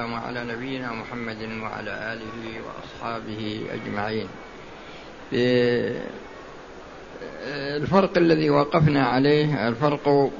[0.00, 4.28] وعلى نبينا محمد وعلى آله وأصحابه أجمعين.
[7.76, 10.30] الفرق الذي وقفنا عليه الفرق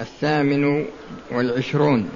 [0.00, 0.86] الثامن
[1.30, 2.10] والعشرون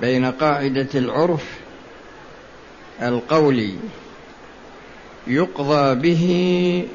[0.00, 1.58] بين قاعدة العرف
[3.02, 3.74] القولي
[5.26, 6.88] يقضى به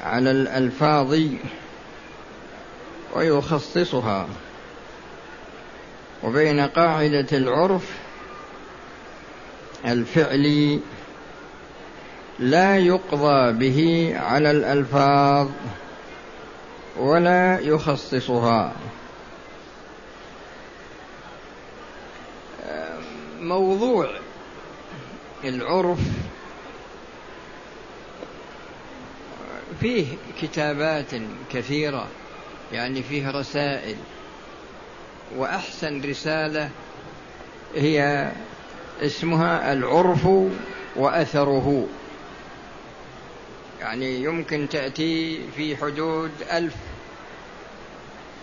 [0.00, 1.20] على الألفاظ
[3.14, 4.28] ويخصصها.
[6.22, 7.82] وبين قاعدة العرف
[9.84, 10.80] الفعلي
[12.38, 15.48] لا يقضى به على الألفاظ
[16.96, 18.72] ولا يخصصها.
[23.40, 24.10] موضوع
[25.44, 25.98] العرف
[29.80, 30.06] فيه
[30.42, 31.10] كتابات
[31.52, 32.06] كثيرة
[32.72, 33.96] يعني فيه رسائل
[35.36, 36.70] وأحسن رسالة
[37.74, 38.30] هي
[39.02, 40.28] اسمها العرف
[40.96, 41.86] وأثره.
[43.80, 46.74] يعني يمكن تأتي في حدود ألف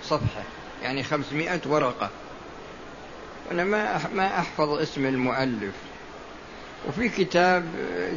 [0.04, 0.44] صفحة
[0.84, 2.09] يعني خمسمائة ورقة.
[3.52, 5.73] أنا ما ما أحفظ اسم المؤلف.
[6.88, 7.66] وفي كتاب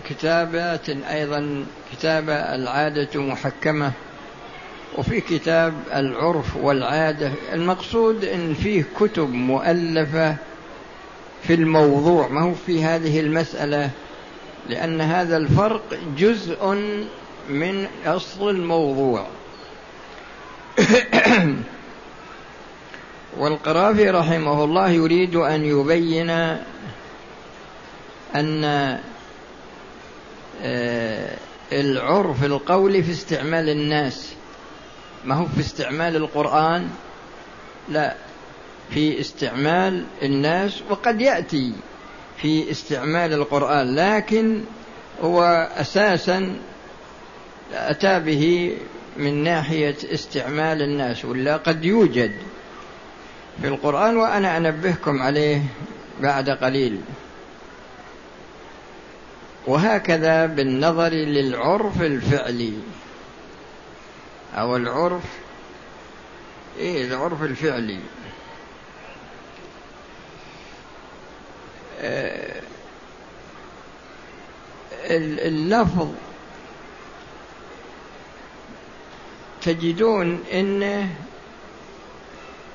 [0.09, 3.93] كتابات أيضا كتابة العادة محكمة.
[4.99, 10.37] وفي كتاب العرف والعادة المقصود أن فيه كتب مؤلفة
[11.43, 12.29] في الموضوع.
[12.29, 13.91] ما هو في هذه المسألة؟
[14.69, 16.75] لأن هذا الفرق جزء
[17.49, 19.27] من أصل الموضوع.
[23.39, 26.31] والقرافي رحمه الله يريد أن يبين
[28.35, 28.65] أن
[30.63, 31.37] آه،
[31.73, 34.37] العرف القولي في استعمال الناس.
[35.27, 36.91] ما هو في استعمال القرآن؟
[37.89, 38.15] لا
[38.91, 41.73] في استعمال الناس وقد يأتي
[42.37, 44.65] في استعمال القرآن لكن
[45.23, 46.57] هو أساسا
[47.73, 48.77] أتى به
[49.17, 52.33] من ناحية استعمال الناس ولا قد يوجد
[53.63, 55.63] في القرآن وأنا أنبهكم عليه
[56.21, 57.01] بعد قليل.
[59.67, 62.73] وهكذا بالنظر للعرف الفعلي.
[64.55, 65.23] أو العرف
[66.79, 67.99] إيه العرف الفعلي.
[72.01, 72.63] آه،
[75.49, 76.09] اللفظ
[79.63, 81.15] تجدون إنه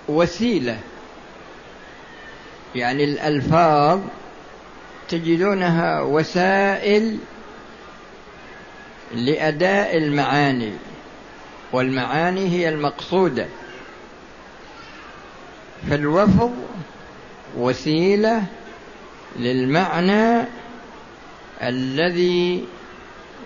[0.07, 0.79] وسيلة.
[2.75, 3.99] يعني الألفاظ
[5.09, 7.17] تجدونها وسائل
[9.13, 10.73] لأداء المعاني.
[11.73, 13.47] والمعاني هي المقصودة.
[15.89, 16.51] فالوفظ
[17.57, 18.43] وسيلة
[19.39, 20.47] للمعنى
[21.61, 22.65] الذي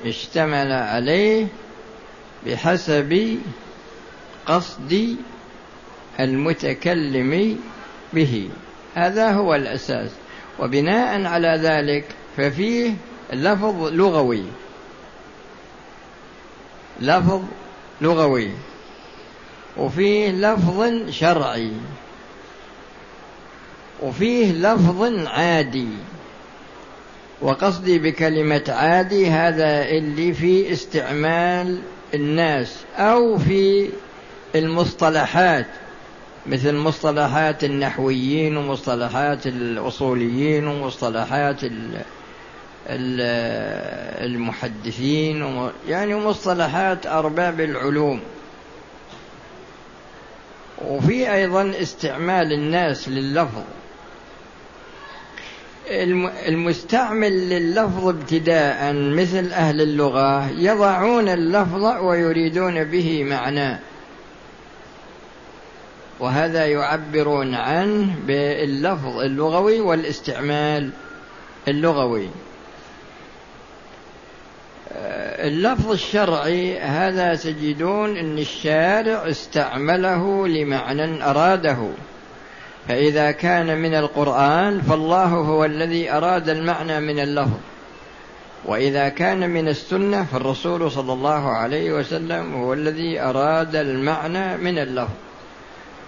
[0.05, 1.47] اشتمل عليه
[2.45, 3.39] بحسب
[4.45, 5.17] قصد
[6.19, 7.59] المتكلم
[8.13, 8.49] به.
[8.95, 10.09] هذا هو الأساس.
[10.59, 12.05] وبناء على ذلك
[12.37, 12.93] ففيه
[13.33, 14.43] لفظ لغوي.
[16.99, 17.41] لفظ
[18.01, 18.51] لغوي.
[19.77, 21.71] وفيه لفظ شرعي.
[24.01, 25.87] وفيه لفظ عادي.
[27.41, 31.79] وقصدي بكلمة عادي هذا اللي في استعمال
[32.13, 33.89] الناس أو في
[34.55, 35.65] المصطلحات
[36.47, 41.63] مثل مصطلحات النحويين ومصطلحات الأصوليين ومصطلحات
[44.25, 48.21] المحدثين يعني مصطلحات أرباب العلوم.
[50.85, 53.61] وفي أيضا استعمال الناس لللفظ
[56.47, 63.79] المستعمل لللفظ ابتداء مثل أهل اللغة يضعون اللفظ ويريدون به معناه
[66.19, 70.89] وهذا يعبرون عنه باللفظ اللغوي والاستعمال
[71.67, 72.29] اللغوي.
[75.45, 81.77] اللفظ الشرعي هذا تجدون أن الشارع استعمله لمعنى أراده.
[82.87, 87.57] فإذا كان من القرآن فالله هو الذي أراد المعنى من اللفظ.
[88.65, 95.13] وإذا كان من السنة فالرسول صلى الله عليه وسلم هو الذي أراد المعنى من اللفظ.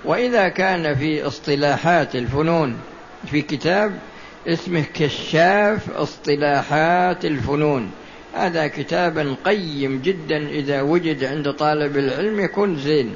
[0.05, 2.77] وإذا كان في اصطلاحات الفنون
[3.25, 3.99] في كتاب
[4.47, 7.91] اسمه كشاف اصطلاحات الفنون.
[8.37, 13.15] هذا كتابا قيم جدا إذا وجد عند طالب العلم يكون زين.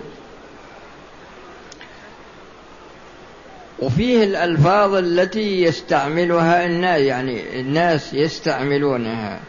[3.80, 9.40] وفيه الألفاظ التي يستعملها الناس يعني الناس يستعملونها.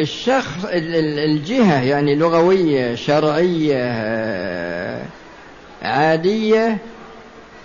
[0.00, 3.84] الشخص الجهة يعني لغوية شرعية
[5.82, 6.78] عادية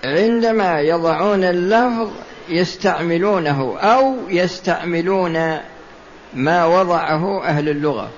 [0.04, 2.10] عندما يضعون اللفظ
[2.50, 5.58] يستعملونه أو يستعملون
[6.36, 8.10] ما وضعه أهل اللغة.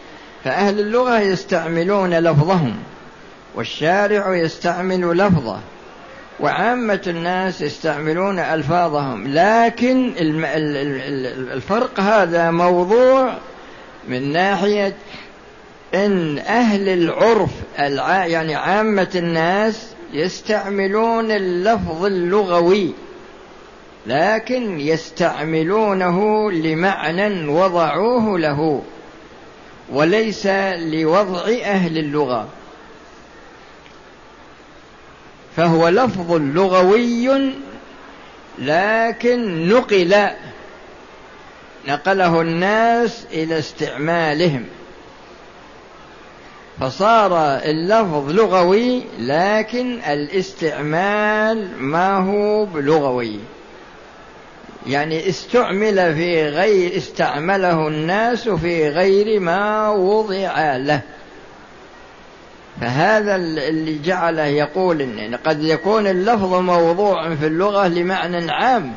[0.43, 2.75] فأهل اللغة يستعملون لفظهم
[3.55, 5.59] والشارع يستعمل لفظه
[6.39, 9.27] وعامة الناس يستعملون ألفاظهم.
[9.27, 10.13] لكن
[11.53, 13.33] الفرق هذا موضوع
[14.07, 14.95] من ناحية
[15.93, 17.49] إن أهل العرف
[18.25, 22.93] يعني عامة الناس يستعملون اللفظ اللغوي.
[24.07, 28.81] لكن يستعملونه لمعنى وضعوه له
[29.89, 30.47] وليس
[30.77, 32.47] لوضع أهل اللغة.
[35.55, 37.51] فهو لفظ لغوي
[38.59, 40.29] لكن نقل
[41.87, 44.65] نقله الناس إلى استعمالهم.
[46.79, 53.39] فصار اللفظ لغوي لكن الاستعمال ما هو بلغوي.
[54.87, 61.01] يعني استعمل في غير استعمله الناس في غير ما وضع له.
[62.81, 68.93] فهذا اللي جعله يقول إن قد يكون اللفظ موضوع في اللغة لمعنى عام.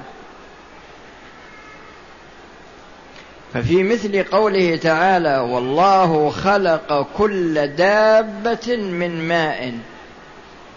[3.55, 9.75] ففي مثل قوله تعالى والله خلق كل دابة من ماء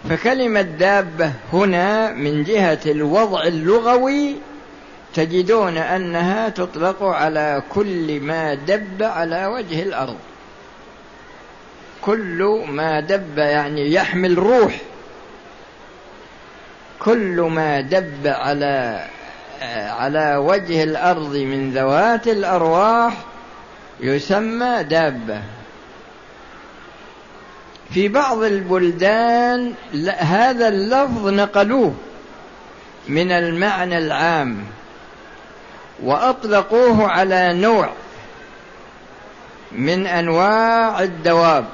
[0.10, 4.36] فكلمة دابة هنا من جهة الوضع اللغوي
[5.14, 10.18] تجدون أنها تطلق على كل ما دب على وجه الأرض.
[12.02, 14.78] كل ما دب يعني يحمل روح.
[17.00, 19.08] كل ما دب على
[19.90, 23.14] على وجه الأرض من ذوات الأرواح
[24.00, 25.42] يسمى دابة.
[27.94, 29.74] في بعض البلدان
[30.18, 31.94] هذا اللفظ نقلوه
[33.08, 34.64] من المعنى العام.
[36.04, 37.90] وأطلقوه على نوع
[39.72, 41.66] من أنواع الدواب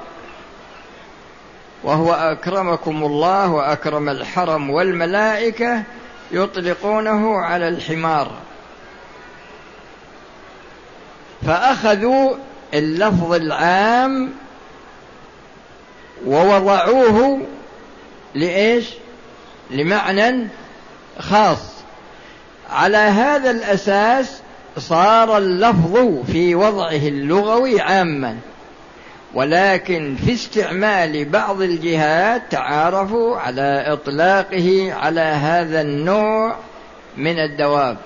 [1.84, 5.82] وهو أكرمكم الله وأكرم الحرم والملائكة
[6.30, 8.30] يطلقونه على الحمار.
[11.46, 12.36] فأخذوا
[12.74, 14.32] اللفظ العام
[16.26, 17.42] ووضعوه
[18.34, 18.90] لإيش؟
[19.70, 20.48] لمعنى
[21.18, 21.77] خاص.
[22.70, 24.40] على هذا الأساس
[24.78, 28.36] صار اللفظ في وضعه اللغوي عاما.
[29.34, 36.56] ولكن في استعمال بعض الجهات تعارفوا على إطلاقه على هذا النوع
[37.16, 37.96] من الدواب.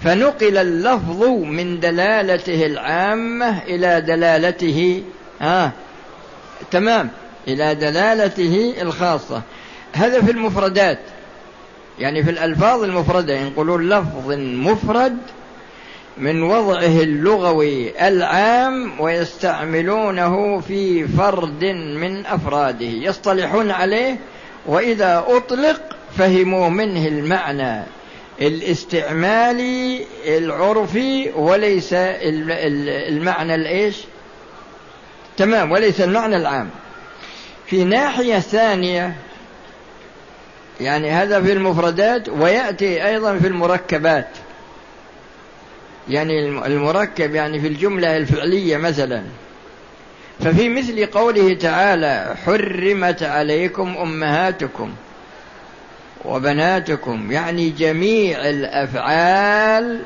[0.00, 5.02] فنقل اللفظ من دلالته العامة إلى دلالته
[5.40, 5.72] ها
[6.70, 7.10] تمام
[7.48, 9.42] إلى دلالته الخاصة.
[9.92, 10.98] هذا في المفردات.
[12.00, 15.16] يعني في الألفاظ المفردة ينقلون لفظ مفرد
[16.18, 21.64] من وضعه اللغوي العام ويستعملونه في فرد
[22.00, 22.86] من أفراده.
[22.86, 24.16] يصطلحون عليه
[24.66, 25.80] وإذا أطلق
[26.18, 27.82] فهموا منه المعنى
[28.40, 33.96] الاستعمالي العرفي وليس المعنى الإيش؟
[35.36, 36.70] تمام وليس المعنى العام.
[37.66, 39.14] في ناحية ثانية
[40.80, 44.28] يعني هذا في المفردات ويأتي أيضا في المركبات.
[46.08, 49.22] يعني المركب يعني في الجملة الفعلية مثلا.
[50.40, 54.92] ففي مثل قوله تعالى حرمت عليكم أمهاتكم
[56.24, 57.32] وبناتكم.
[57.32, 60.02] يعني جميع الأفعال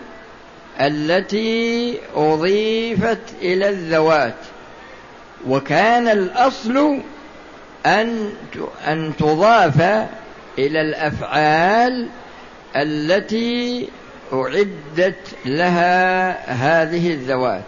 [0.80, 4.34] التي أضيفت إلى الذوات.
[5.48, 7.00] وكان الأصل
[7.86, 8.32] أن
[8.88, 10.06] أن تضاف
[10.58, 12.08] إلى الأفعال
[12.76, 13.88] التي
[14.32, 17.64] أعدت لها هذه الذوات.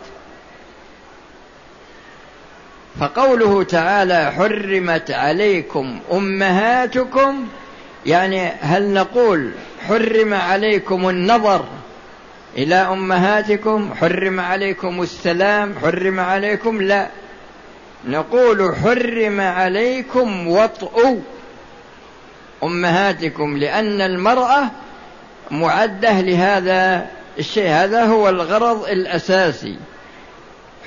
[3.01, 7.47] فقوله تعالى حرمت عليكم أمهاتكم
[8.07, 9.51] يعني هل نقول
[9.89, 11.65] حرم عليكم النظر
[12.57, 17.09] إلى أمهاتكم حرم عليكم السلام حرم عليكم لا.
[18.09, 21.21] نقول حرم عليكم وطء
[22.63, 24.71] أمهاتكم لأن المرأة
[25.51, 27.07] معدة لهذا
[27.39, 27.69] الشيء.
[27.69, 29.77] هذا هو الغرض الأساسي.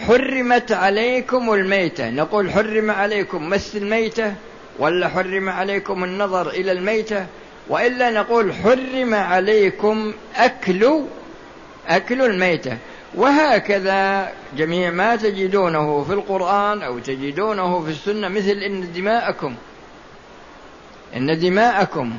[0.08, 2.10] حرمت عليكم الميتة.
[2.10, 4.34] نقول حرم عليكم مس الميتة
[4.80, 7.26] ولا حرم عليكم النظر إلى الميتة
[7.70, 11.02] وإلا نقول حرم عليكم أكل
[11.88, 12.78] أكل الميتة.
[13.16, 19.56] وهكذا جميع ما تجدونه في القرآن أو تجدونه في السنة مثل إن دماءكم
[21.16, 22.12] إن دماءكم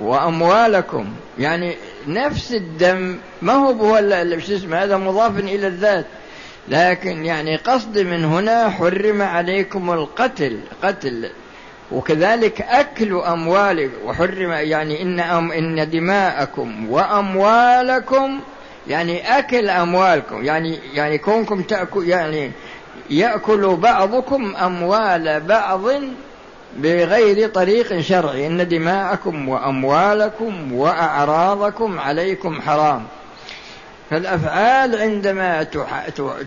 [0.00, 1.06] وأموالكم
[1.38, 6.06] يعني نفس الدم ما هو هو اللي اسمه هذا مضاف إلى الذات.
[6.68, 11.30] لكن يعني قصد من هنا حرم عليكم القتل قتل.
[11.92, 18.40] وكذلك أكل أموالكم وحرم يعني إن أم إن دماءكم وأموالكم
[18.88, 22.52] يعني أكل أموالكم يعني يعني كونكم تأكل يعني
[23.10, 25.82] يأكل بعضكم أموال بعض
[26.78, 28.46] بغير طريق شرعي.
[28.46, 33.06] إن دماءكم وأموالكم وأعراضكم عليكم حرام.
[34.10, 35.62] فالأفعال عندما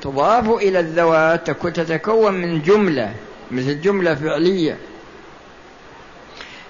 [0.01, 3.13] تضاف إلى الذوات تتكون من جملة
[3.51, 4.77] مثل جملة فعلية.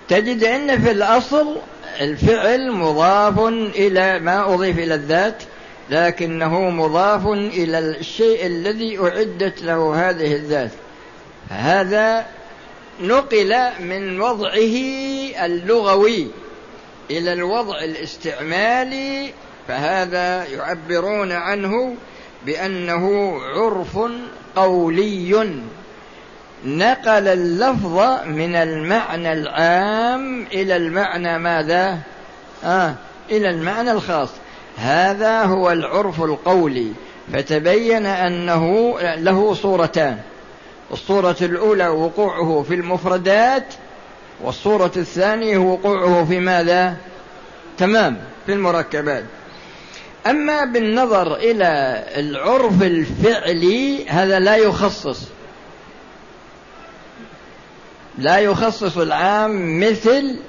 [0.07, 1.57] تجد أن في الأصل
[2.01, 3.39] الفعل مضاف
[3.75, 5.43] إلى ما أضيف إلى الذات
[5.89, 10.71] لكنه مضاف إلى الشيء الذي أعدت له هذه الذات.
[11.49, 12.25] هذا
[13.01, 14.75] نقل من وضعه
[15.45, 16.27] اللغوي
[17.11, 19.33] إلى الوضع الاستعمالي
[19.67, 21.95] فهذا يعبرون عنه
[22.45, 23.99] بأنه عرف
[24.55, 25.61] قولي.
[26.65, 31.99] نقل اللفظ من المعنى العام إلى المعنى ماذا؟
[32.63, 32.95] آه
[33.31, 34.29] إلى المعنى الخاص.
[34.77, 36.91] هذا هو العرف القولي
[37.33, 40.19] فتبين أنه له صورتان.
[40.91, 43.73] الصورة الأولى وقوعه في المفردات
[44.41, 46.95] والصورة الثانية وقوعه في ماذا؟
[47.77, 49.23] تمام في المركبات.
[50.27, 55.27] أما بالنظر إلى العرف الفعلي هذا لا يخصص.
[58.17, 60.39] لا يخصص العام مثل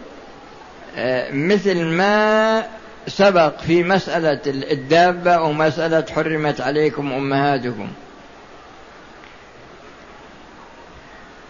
[0.96, 2.66] آه، مثل ما
[3.06, 7.88] سبق في مسألة الدابة أو مسألة حرمت عليكم أمهاتكم.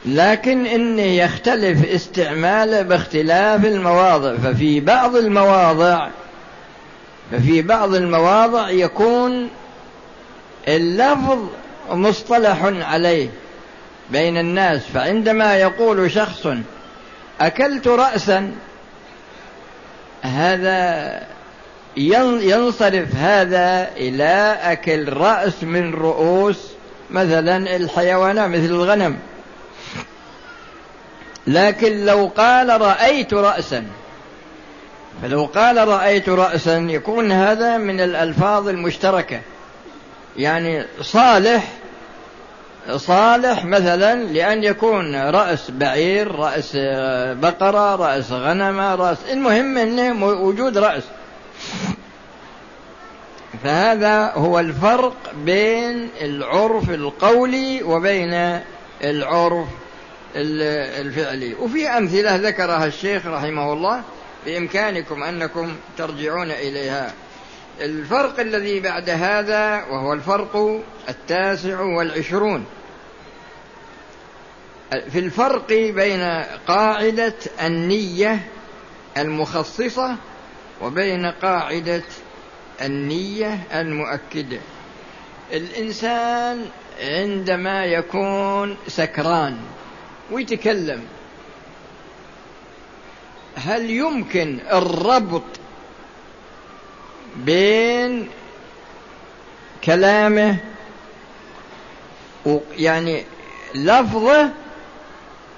[0.06, 6.08] لكن إني يختلف استعماله باختلاف المواضع ففي بعض المواضع
[7.32, 9.48] ففي بعض المواضع يكون
[10.68, 11.38] اللفظ
[11.90, 13.28] مصطلح عليه
[14.10, 16.46] بين الناس فعندما يقول شخص
[17.40, 18.52] أكلت رأسا
[20.22, 21.22] هذا
[21.96, 26.58] ينصرف هذا إلى أكل رأس من رؤوس
[27.10, 29.16] مثلا الحيوانات مثل الغنم.
[31.46, 33.84] لكن لو قال رأيت رأسا
[35.22, 39.40] فلو قال رأيت رأسا يكون هذا من الألفاظ المشتركة.
[40.36, 41.72] يعني صالح
[42.96, 46.76] صالح مثلا لأن يكون رأس بعير رأس
[47.36, 51.02] بقرة رأس غنمة رأس المهم أنه وجود رأس.
[53.64, 58.60] فهذا هو الفرق بين العرف القولي وبين
[59.04, 59.68] العرف
[60.36, 61.54] الفعلي.
[61.54, 64.02] وفي أمثلة ذكرها الشيخ رحمه الله
[64.46, 67.12] بإمكانكم أنكم ترجعون إليها.
[67.80, 72.64] الفرق الذي بعد هذا وهو الفرق التاسع والعشرون.
[74.90, 78.48] في الفرق بين قاعدة النية
[79.18, 80.16] المخصصة
[80.82, 82.02] وبين قاعدة
[82.82, 84.58] النية المؤكدة.
[85.52, 86.66] الإنسان
[87.02, 89.56] عندما يكون سكران
[90.30, 91.02] ويتكلم
[93.56, 95.42] هل يمكن الربط
[97.36, 98.28] بين
[99.84, 100.56] كلامه
[102.76, 103.24] يعني
[103.74, 104.50] لفظه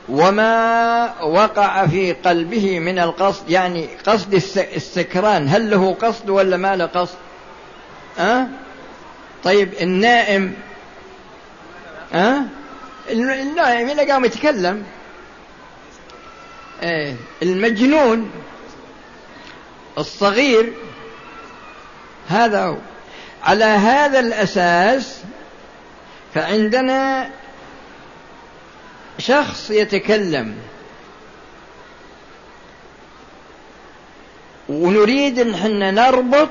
[0.08, 6.86] وما وقع في قلبه من القصد يعني قصد السكران هل له قصد ولا ما له
[6.86, 7.16] قصد
[8.18, 8.46] أه؟
[9.44, 10.54] طيب النائم
[12.14, 12.42] أه؟
[13.10, 14.84] النائم إذا قام يتكلم.
[16.82, 18.30] إيه المجنون
[19.98, 20.72] الصغير
[22.28, 22.76] هذا هو.
[23.42, 25.20] على هذا الأساس
[26.34, 27.30] فعندنا
[29.18, 30.56] شخص يتكلم.
[34.68, 36.50] ونريد إن إحنا نربط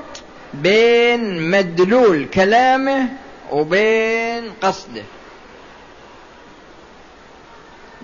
[0.54, 3.08] بين مدلول كلامه
[3.50, 5.02] وبين قصده.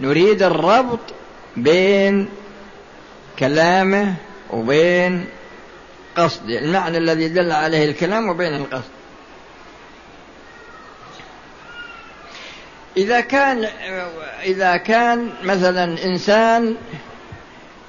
[0.01, 1.01] نريد الربط
[1.57, 2.29] بين
[3.39, 4.15] كلامه
[4.51, 5.27] وبين
[6.17, 8.91] قصده المعنى الذي دل عليه الكلام وبين القصد.
[12.97, 13.69] إذا كان
[14.43, 16.77] إذا كان مثلا إنسان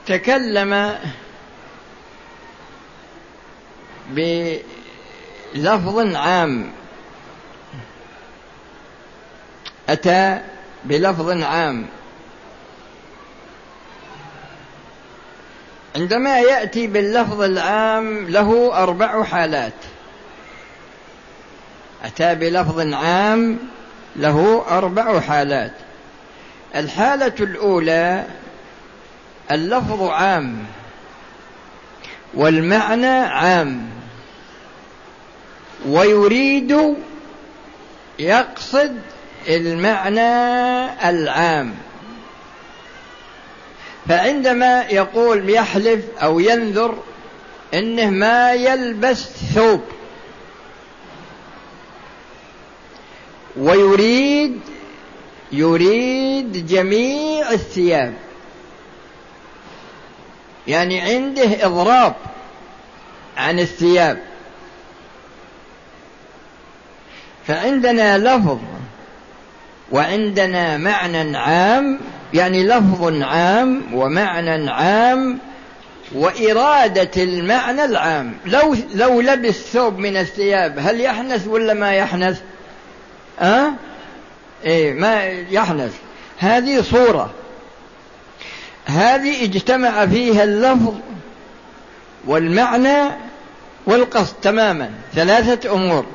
[0.06, 1.00] تكلم
[4.10, 6.72] بلفظ عام
[9.90, 10.42] أتى
[10.86, 11.88] بلفظ عام
[16.00, 19.74] عندما يأتي باللفظ العام له أربع حالات.
[22.04, 23.58] أتى بلفظ عام
[24.16, 25.74] له أربع حالات.
[26.76, 28.26] الحالة الأولى
[29.52, 30.66] اللفظ عام
[32.34, 33.90] والمعنى عام
[35.88, 36.96] ويريد
[38.20, 39.02] يقصد
[39.48, 40.30] المعنى
[41.10, 41.74] العام.
[44.10, 46.98] فعندما يقول يحلف أو ينذر
[47.74, 49.24] إنه ما يلبس
[49.56, 49.82] ثوب
[53.58, 54.60] ويريد
[55.52, 58.14] يريد جميع الثياب.
[60.68, 62.16] يعني عنده إضراب
[63.38, 64.20] عن الثياب.
[67.48, 68.60] فعندنا لفظ
[69.92, 72.00] وعندنا معنى عام
[72.34, 75.40] يعني لفظ عام ومعنى عام
[76.12, 82.42] وإرادة المعنى العام لو لو لبس ثوب من الثياب هل يحنث ولا ما يحنث؟
[83.40, 83.72] أه؟
[84.66, 85.94] إيه ما يحنث
[86.38, 87.34] هذه صورة
[88.86, 90.94] هذه اجتمع فيها اللفظ
[92.28, 93.10] والمعنى
[93.86, 96.06] والقصد تماما ثلاثة أمور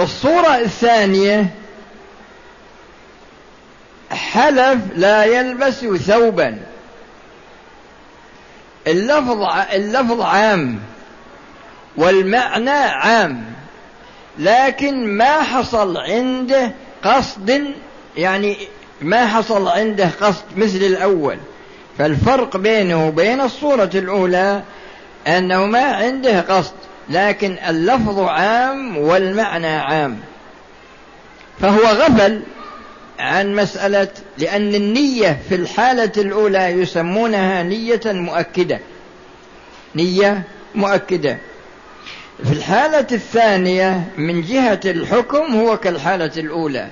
[0.00, 1.50] الصورة الثانية
[4.14, 6.58] حلف لا يلبس ثوبا.
[8.86, 9.42] اللفظ
[9.72, 10.80] اللفظ عام
[11.96, 13.44] والمعنى عام
[14.38, 16.72] لكن ما حصل عنده
[17.04, 17.64] قصد
[18.16, 18.56] يعني
[19.00, 21.38] ما حصل عنده قصد مثل الأول.
[21.98, 24.62] فالفرق بينه وبين الصورة الأولى
[25.26, 26.74] أنه ما عنده قصد
[27.10, 30.20] لكن اللفظ عام والمعنى عام.
[31.60, 32.42] فهو غفل.
[33.18, 38.80] عن مسألة لأن النية في الحالة الأولى يسمونها نية مؤكدة.
[39.94, 40.42] نية
[40.74, 41.38] مؤكدة.
[42.44, 46.88] في الحالة الثانية من جهة الحكم هو كالحالة الأولى.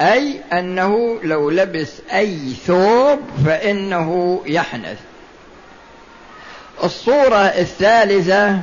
[0.00, 4.98] أي أنه لو لبس أي ثوب فإنه يحنث.
[6.84, 8.60] الصورة الثالثة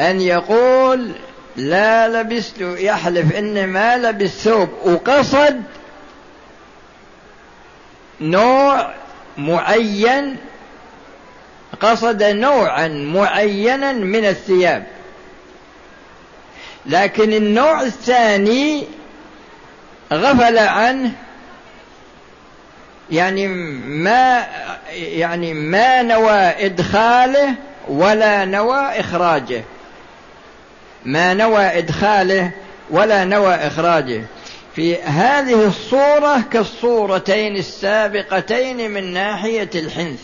[0.00, 1.12] أن يقول
[1.56, 4.68] لا لبست يحلف إن ما لبس ثوب.
[4.84, 5.62] وقصد
[8.20, 8.94] نوع
[9.38, 10.36] معين
[11.80, 14.84] قصد نوعا معينا من الثياب.
[16.86, 18.86] لكن النوع الثاني
[20.12, 21.12] غفل عنه
[23.10, 24.46] يعني ما
[24.92, 27.54] يعني ما نوى إدخاله
[27.88, 29.62] ولا نوى إخراجه.
[31.04, 32.50] ما نوى إدخاله
[32.90, 34.22] ولا نوى إخراجه.
[34.74, 40.20] في هذه الصورة كالصورتين السابقتين من ناحية الحنث.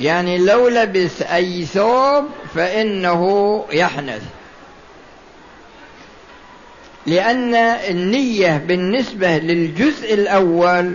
[0.00, 4.22] يعني لو لبس أي ثوب فإنه يحنث.
[7.06, 10.94] لأن النية بالنسبة للجزء الأول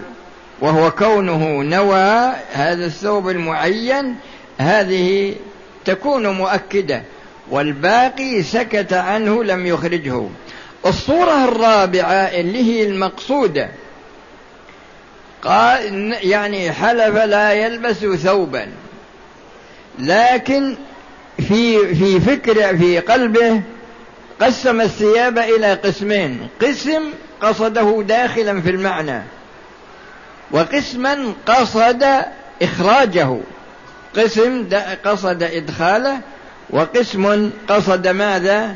[0.61, 4.15] وهو كونه نوى هذا الثوب المعين
[4.57, 5.35] هذه
[5.85, 7.03] تكون مؤكدة.
[7.49, 10.27] والباقي سكت عنه لم يخرجه.
[10.85, 13.69] الصورة الرابعة اللي هي المقصودة.
[15.41, 18.67] قال يعني حلف لا يلبس ثوبا.
[19.99, 20.75] لكن
[21.37, 23.61] في في فكر في قلبه
[24.41, 26.47] قسم الثياب إلى قسمين.
[26.61, 27.03] قسم
[27.41, 29.21] قصده داخلا في المعنى.
[30.51, 32.05] وقسما قصد
[32.61, 33.37] إخراجه.
[34.15, 34.69] قسم
[35.05, 36.19] قصد إدخاله
[36.69, 38.75] وقسم قصد ماذا؟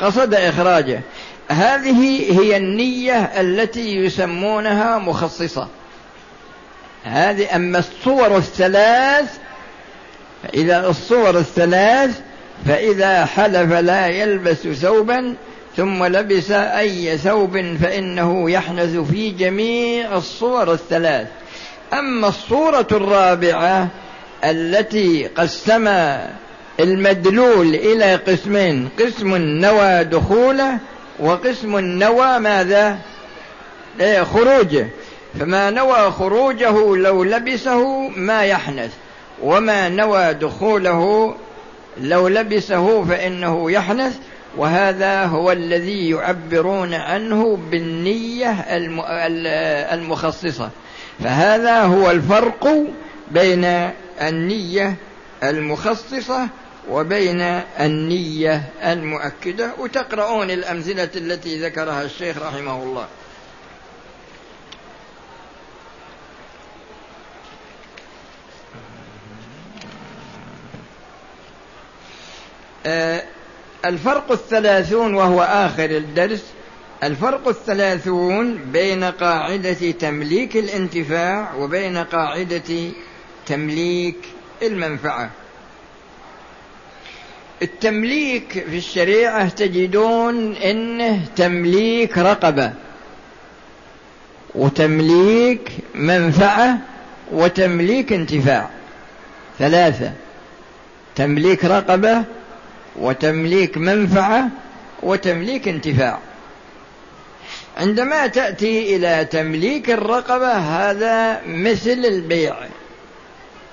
[0.00, 1.00] قصد إخراجه.
[1.48, 5.68] هذه هي النية التي يسمونها مخصصة.
[7.04, 9.38] هذه أما الصور الثلاث
[10.42, 12.20] فإذا الصور الثلاث
[12.66, 15.34] فإذا حلف لا يلبس ثوبا
[15.76, 21.26] ثم لبس أي ثوب فإنه يحنث في جميع الصور الثلاث.
[21.92, 23.88] أما الصورة الرابعة
[24.44, 25.88] التي قسم
[26.82, 30.78] المدلول إلى قسمين قسم نوى دخوله
[31.20, 32.98] وقسم نوى ماذا؟
[34.00, 34.86] إيه خروجه.
[35.40, 38.90] فما نوى خروجه لو لبسه ما يحنث
[39.42, 41.34] وما نوى دخوله
[42.00, 44.16] لو لبسه فإنه يحنث
[44.56, 48.50] وهذا هو الذي يعبرون عنه بالنية
[49.92, 50.70] المخصصة.
[51.24, 52.68] فهذا هو الفرق
[53.30, 53.90] بين
[54.22, 54.94] النية
[55.42, 56.48] المخصصة
[56.90, 57.40] وبين
[57.80, 63.06] النية المؤكدة وتقرؤون الأمثلة التي ذكرها الشيخ رحمه الله.
[72.86, 73.22] آه،
[73.84, 76.44] الفرق الثلاثون وهو آخر الدرس.
[77.02, 82.90] الفرق الثلاثون بين قاعدة تمليك الانتفاع وبين قاعدة
[83.46, 84.16] تمليك
[84.62, 85.30] المنفعة.
[87.62, 92.72] التمليك في الشريعة تجدون إنه تمليك رقبة
[94.54, 96.78] وتمليك منفعة
[97.32, 98.70] وتمليك انتفاع.
[99.58, 100.12] ثلاثة
[101.16, 102.24] تمليك رقبة
[102.96, 104.48] وتمليك منفعة
[105.02, 106.18] وتمليك انتفاع.
[107.76, 112.54] عندما تأتي إلى تمليك الرقبة هذا مثل البيع.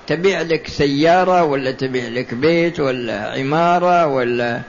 [0.08, 4.60] تبيع لك سيارة ولا تبيع لك بيت ولا عمارة ولا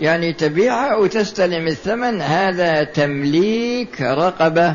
[0.00, 4.74] يعني تبيعها وتستلم الثمن هذا تمليك رقبة.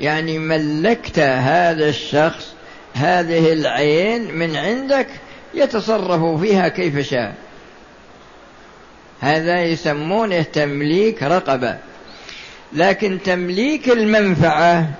[0.00, 2.54] يعني ملكت هذا الشخص
[2.94, 5.06] هذه العين من عندك
[5.54, 7.34] يتصرف فيها كيف شاء.
[9.20, 11.78] هذا يسمونه تمليك رقبة.
[12.72, 14.90] لكن تمليك المنفعة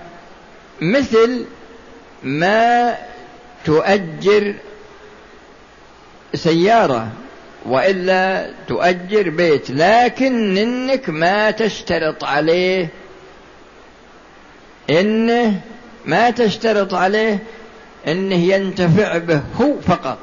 [0.80, 1.44] مثل
[2.22, 2.94] ما
[3.68, 4.54] تؤجر
[6.34, 7.08] سيارة
[7.66, 12.88] وإلا تؤجر بيت لكن إنك ما تشترط عليه.
[14.90, 15.60] إنه
[16.06, 17.38] ما تشترط عليه
[18.06, 20.18] إنه ينتفع به هو فقط.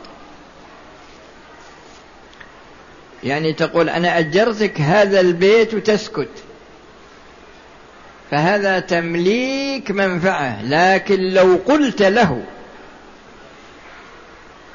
[3.23, 6.29] يعني تقول أنا أجرتك هذا البيت وتسكت.
[8.31, 12.43] فهذا تمليك منفعة لكن لو قلت له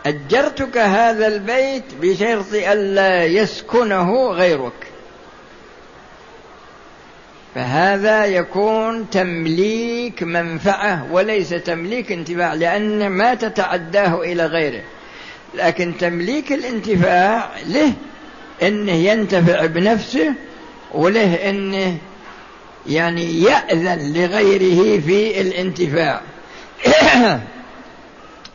[0.06, 4.72] أجرتك هذا البيت بشرط ألا يسكنه غيرك.
[7.54, 14.82] فهذا يكون تمليك منفعة وليس تمليك انتفاع لأن ما تتعداه إلى غيره.
[15.54, 17.92] لكن تمليك الانتفاع له
[18.62, 20.34] إنه ينتفع بنفسه
[20.92, 21.96] وله إنه
[22.86, 26.20] يعني يأذن لغيره في الانتفاع.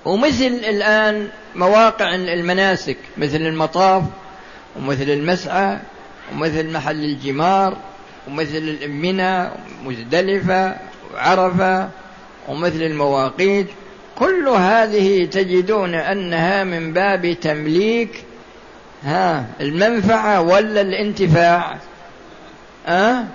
[0.05, 4.03] ومثل الآن مواقع المناسك مثل المطاف
[4.75, 5.79] ومثل المسعى
[6.31, 7.77] ومثل محل الجمار
[8.27, 9.49] ومثل المنى
[9.85, 10.75] ومزدلفة
[11.13, 11.89] وعرفة
[12.47, 13.67] ومثل المواقيت
[14.15, 18.23] كل هذه تجدون أنها من باب تمليك
[19.03, 21.77] ها المنفعة ولا الانتفاع
[22.87, 23.25] ها؟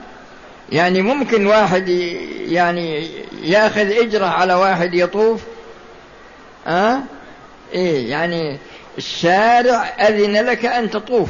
[0.73, 1.89] يعني ممكن واحد
[2.49, 3.09] يعني
[3.43, 5.43] ياخذ إجرة على واحد يطوف
[6.67, 6.99] أه؟
[7.73, 8.59] إيه يعني
[8.99, 11.29] الشارع أذن لك أن تطوف.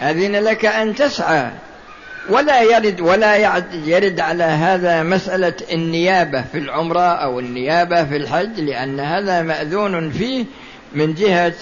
[0.00, 1.50] أذن لك أن تسعى.
[2.28, 3.36] ولا يرد ولا
[3.72, 10.44] يرد على هذا مسألة النيابة في العمرة أو النيابة في الحج لأن هذا مأذون فيه
[10.92, 11.54] من جهة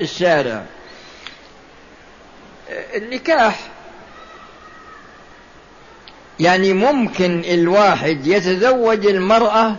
[0.00, 0.62] الشارع.
[2.94, 3.60] النكاح
[6.40, 9.76] يعني ممكن الواحد يتزوج المرأة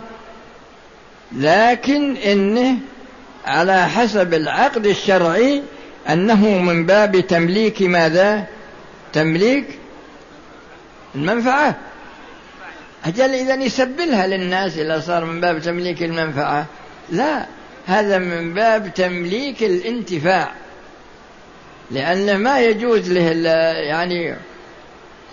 [1.32, 2.76] لكن إنه
[3.46, 5.62] على حسب العقد الشرعي
[6.08, 8.46] أنه من باب تمليك ماذا؟
[9.12, 9.66] تمليك
[11.14, 11.76] المنفعة.
[13.04, 16.66] أجل إذا يسبلها للناس إذا صار من باب تمليك المنفعة.
[17.10, 17.46] لا
[17.86, 20.52] هذا من باب تمليك الانتفاع.
[21.90, 24.36] لأنه ما يجوز له يعني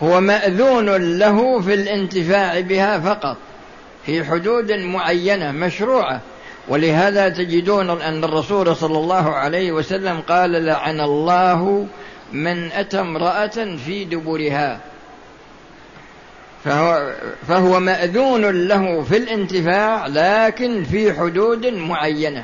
[0.04, 3.38] هو مأذون له في الانتفاع بها فقط.
[4.06, 6.22] في حدود معينة مشروعة.
[6.68, 11.88] ولهذا تجدون أن الرسول صلى الله عليه وسلم قال لعن الله
[12.34, 14.80] من أتى امرأة في دبرها.
[16.64, 17.14] فهو,
[17.48, 22.44] فهو مأذون له في الانتفاع لكن في حدود معينة.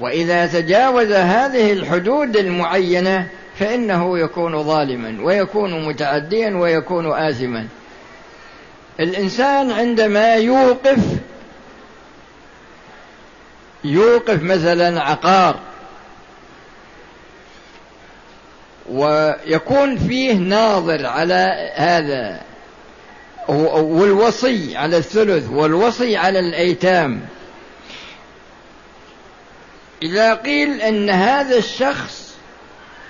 [0.00, 3.28] وإذا تجاوز هذه الحدود المعينة
[3.58, 7.66] فإنه يكون ظالما ويكون متعديا ويكون آثما.
[9.00, 10.98] الإنسان عندما يوقف
[13.84, 15.60] يوقف مثلا عقار
[18.90, 22.40] ويكون فيه ناظر على هذا
[23.48, 27.20] والوصي على الثلث والوصي على الأيتام.
[30.02, 32.34] إذا قيل أن هذا الشخص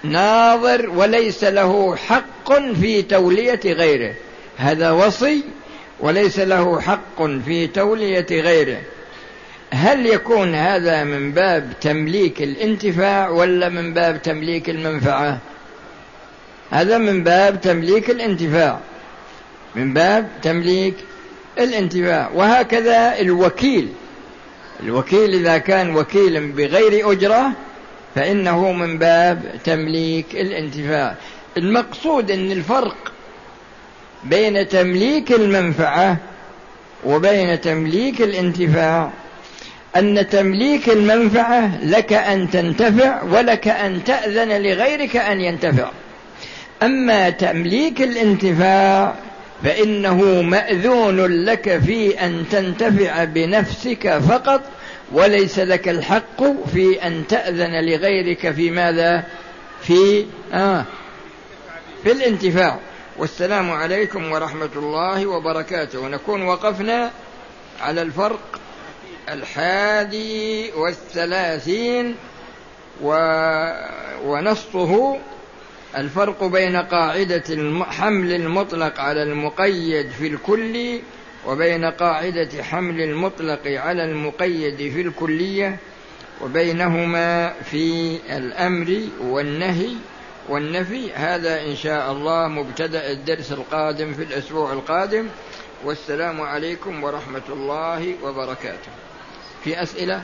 [0.02, 4.14] ناظر وليس له حق في تولية غيره
[4.56, 5.42] هذا وصي
[6.00, 8.78] وليس له حق في تولية غيره.
[9.72, 15.38] هل يكون هذا من باب تمليك الانتفاع ولا من باب تمليك المنفعة؟
[16.70, 18.80] هذا من باب تمليك الانتفاع.
[19.74, 20.94] من باب تمليك
[21.58, 22.30] الانتفاع.
[22.34, 23.88] وهكذا الوكيل.
[24.82, 27.52] الوكيل إذا كان وكيلا بغير أجرة
[28.14, 31.14] فإنه من باب تمليك الانتفاع.
[31.56, 33.12] المقصود أن الفرق
[34.24, 36.16] بين تمليك المنفعة
[37.04, 39.10] وبين تمليك الانتفاع.
[39.96, 45.90] أن تمليك المنفعة لك أن تنتفع ولك أن تأذن لغيرك أن ينتفع.
[46.82, 49.14] أما تمليك الانتفاع
[49.64, 54.62] فإنه مأذون لك في أن تنتفع بنفسك فقط
[55.12, 59.24] وليس لك الحق في أن تأذن لغيرك في ماذا؟
[59.82, 60.84] في آه
[62.04, 62.78] في الانتفاع.
[63.18, 65.98] والسلام عليكم ورحمة الله وبركاته.
[66.00, 67.10] ونكون وقفنا
[67.80, 68.60] على الفرق
[69.28, 72.16] الحادي والثلاثين
[73.02, 73.12] و...
[74.24, 75.16] ونصه
[75.96, 77.44] الفرق بين قاعدة
[77.84, 81.00] حمل المطلق على المقيد في الكل
[81.46, 85.76] وبين قاعدة حمل المطلق على المقيد في الكلية
[86.40, 89.88] وبينهما في الأمر والنهي
[90.48, 95.28] والنفي هذا إن شاء الله مبتدأ الدرس القادم في الأسبوع القادم.
[95.84, 98.92] والسلام عليكم ورحمة الله وبركاته.
[99.64, 100.22] في أسئلة؟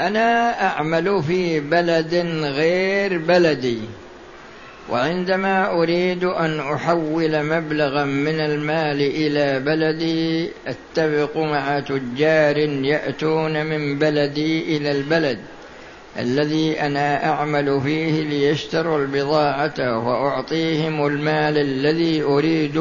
[0.00, 3.80] أنا أعمل في بلد غير بلدي.
[4.90, 14.76] وعندما أريد أن أحول مبلغا من المال إلى بلدي أتفق مع تجار يأتون من بلدي
[14.76, 15.38] إلى البلد.
[16.18, 22.76] الذي أنا أعمل فيه ليشتروا البضاعة وأعطيهم المال الذي أريد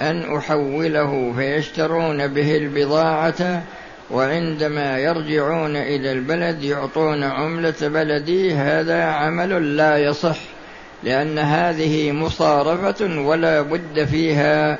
[0.00, 3.62] أن أحوله فيشترون به البضاعة.
[4.10, 10.59] وعندما يرجعون إلى البلد يعطون عملة بلدي هذا عمل لا يصح.
[11.02, 14.78] لأن هذه مصارفة ولا بد فيها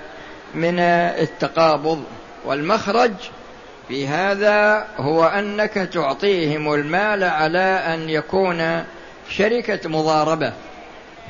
[0.55, 2.05] من التقابض.
[2.45, 3.13] والمخرج
[3.89, 8.85] في هذا هو أنك تعطيهم المال على أن يكون
[9.31, 10.53] شركة مضاربة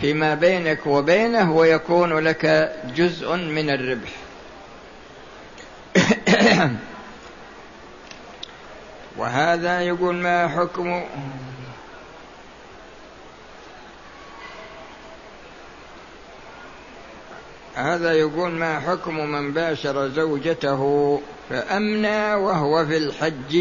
[0.00, 4.10] فيما بينك وبينه ويكون لك جزء من الربح.
[9.18, 11.02] وهذا يقول ما حكم
[17.74, 23.56] هذا يقول ما حكم من باشر زوجته فأمنى وهو في الحج.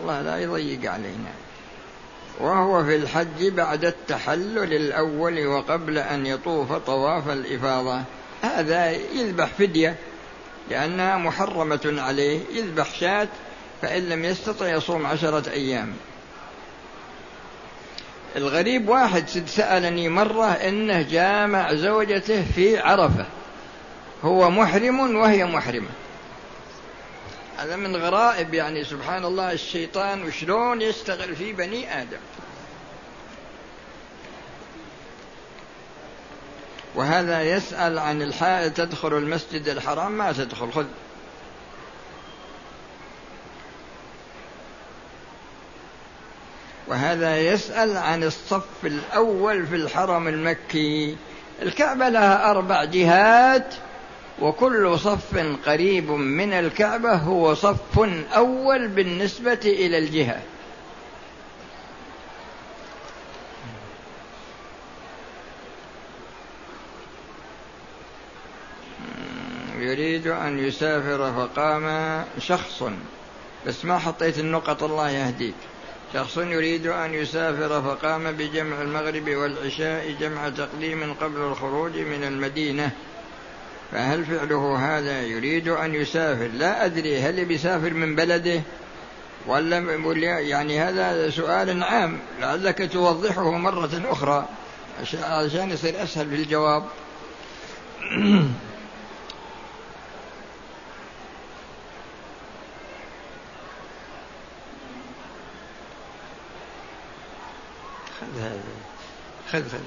[0.00, 1.32] الله لا يضيق علينا.
[2.40, 8.02] وهو في الحج بعد التحلل الأول وقبل أن يطوف طواف الإفاضة.
[8.42, 9.96] هذا يذبح فدية
[10.70, 12.40] لأنها محرمة عليه.
[12.54, 13.28] يذبح شاة
[13.82, 15.92] فإن لم يستطع يصوم عشرة أيام.
[18.36, 23.26] الغريب واحد سألني مرة إنه جامع زوجته في عرفة.
[24.24, 25.88] هو محرم وهي محرمة.
[27.58, 32.18] هذا من غرائب يعني سبحان الله الشيطان وشلون يشتغل في بني آدم.
[36.94, 40.72] وهذا يسأل عن الحائل تدخل المسجد الحرام ما تدخل.
[40.72, 40.86] خذ.
[46.88, 51.16] وهذا يسأل عن الصف الأول في الحرم المكي.
[51.62, 53.74] الكعبة لها أربع جهات
[54.40, 57.98] وكل صف قريب من الكعبة هو صف
[58.34, 60.42] أول بالنسبة إلى الجهة.
[69.78, 72.82] يريد أن يسافر فقام شخص
[73.66, 75.54] بس ما حطيت النقط الله يهديك.
[76.16, 82.90] شخص يريد أن يسافر فقام بجمع المغرب والعشاء جمع تقديم قبل الخروج من المدينة.
[83.92, 88.62] فهل فعله هذا يريد أن يسافر؟ لا أدري هل بيسافر من بلده؟
[89.46, 89.78] ولا
[90.40, 94.48] يعني هذا سؤال عام لعلك توضحه مرة أخرى
[95.22, 96.84] عشان يصير أسهل في الجواب.
[109.52, 109.78] خذ خذ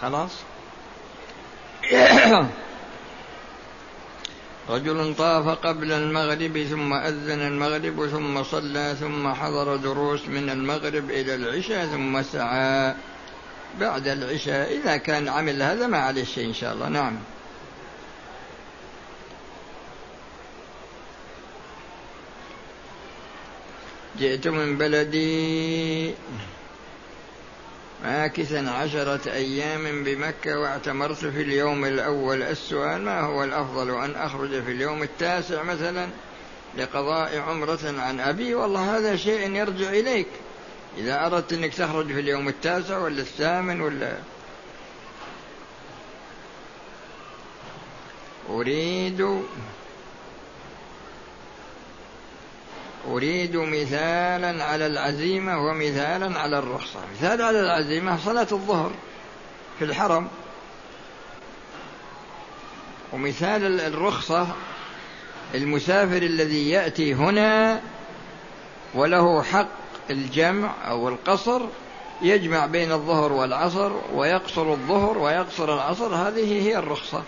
[0.00, 0.30] خلاص؟
[4.68, 11.34] رجل طاف قبل المغرب ثم أذن المغرب ثم صلى ثم حضر دروس من المغرب إلى
[11.34, 12.94] العشاء ثم سعى.
[13.80, 16.88] بعد العشاء إذا كان عمل هذا ما عليه شيء إن شاء الله.
[16.88, 17.18] نعم.
[24.18, 26.14] جئت من بلدي.
[28.04, 32.42] ماكثا عشرة أيام بمكة واعتمرت في اليوم الأول.
[32.42, 36.08] السؤال ما هو الأفضل؟ أن أخرج في اليوم التاسع مثلا
[36.78, 40.28] لقضاء عمرة عن أبي؟ والله هذا شيء يرجع إليك.
[40.98, 44.16] إذا أردت أنك تخرج في اليوم التاسع ولا الثامن ولا
[48.50, 49.42] أريد
[53.10, 57.00] أريد مثالا على العزيمة ومثالا على الرخصة.
[57.14, 58.90] مثال على العزيمة صلاة الظهر
[59.78, 60.28] في الحرم.
[63.12, 64.46] ومثال الرخصة
[65.54, 67.80] المسافر الذي يأتي هنا
[68.94, 69.68] وله حق
[70.10, 71.62] الجمع أو القصر
[72.22, 76.14] يجمع بين الظهر والعصر ويقصر الظهر ويقصر العصر.
[76.14, 77.22] هذه هي الرخصة.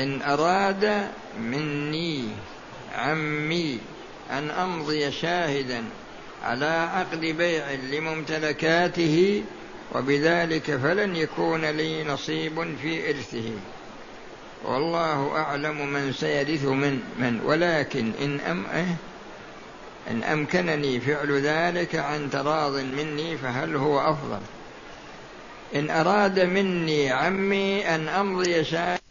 [0.00, 1.08] إن أراد
[1.40, 2.28] مني
[2.96, 3.78] عمي
[4.30, 5.84] أن أمضي شاهدا
[6.44, 9.44] على عقد بيع لممتلكاته
[9.94, 13.50] وبذلك فلن يكون لي نصيب في إرثه.
[14.64, 17.40] والله أعلم من سيرث من من.
[17.44, 18.64] ولكن إن أم
[20.10, 24.40] إن أمكنني فعل ذلك عن تراض مني فهل هو أفضل؟
[25.74, 29.09] إن أراد مني عمي أن أمضي شاهدا